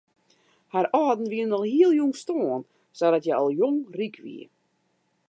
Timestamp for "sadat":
2.99-3.23